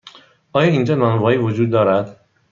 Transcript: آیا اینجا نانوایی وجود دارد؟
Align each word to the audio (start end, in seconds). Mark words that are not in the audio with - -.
آیا 0.53 0.71
اینجا 0.71 0.95
نانوایی 0.95 1.37
وجود 1.37 1.69
دارد؟ 1.69 2.19